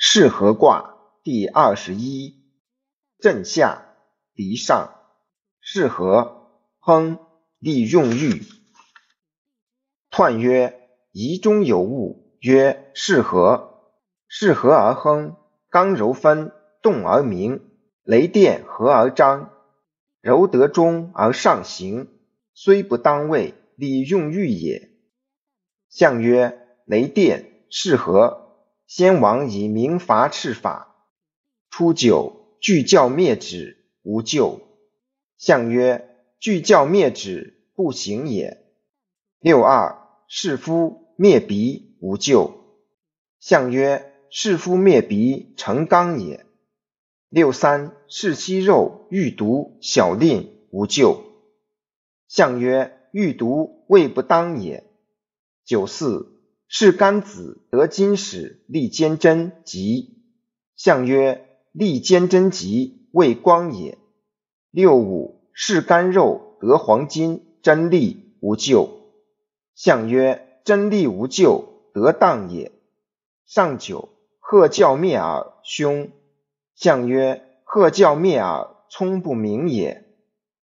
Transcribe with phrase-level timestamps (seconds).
[0.00, 2.44] 是合卦第二十一，
[3.18, 3.96] 震下
[4.32, 4.94] 离上，
[5.60, 7.18] 是合，亨，
[7.58, 8.44] 利用欲。
[10.08, 13.90] 彖曰：仪中有物，曰是合。
[14.28, 15.34] 是合而亨，
[15.68, 17.68] 刚柔分，动而明，
[18.04, 19.50] 雷电合而张，
[20.20, 22.08] 柔得中而上行，
[22.54, 24.92] 虽不当位，利用欲也。
[25.88, 28.47] 象曰：雷电，是合。
[28.88, 30.96] 先王以明罚赤法，
[31.68, 34.62] 初九，具教灭止，无咎。
[35.36, 38.64] 象曰：具教灭止，不行也。
[39.40, 42.64] 六二，是夫灭鼻，无咎。
[43.38, 46.46] 象曰：是夫灭鼻，成刚也。
[47.28, 51.24] 六三，是息肉，欲毒，小令，无咎。
[52.26, 54.90] 象曰：欲毒，未不当也。
[55.66, 56.37] 九四。
[56.70, 60.18] 是干子得金使，利坚贞吉。
[60.76, 63.96] 象曰：利坚贞吉，为光也。
[64.70, 68.90] 六五，是干肉得黄金，真利无咎。
[69.74, 72.70] 象曰：真利无咎，得当也。
[73.46, 76.10] 上九，贺教灭耳，凶。
[76.74, 80.07] 象曰：贺教灭耳，聪不明也。